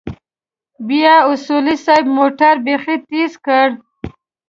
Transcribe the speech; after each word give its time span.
بيا 0.87 1.15
اصولي 1.33 1.75
صيب 1.85 2.05
موټر 2.17 2.53
بيخي 2.65 2.95
تېز 3.09 3.31
کړ. 3.45 3.67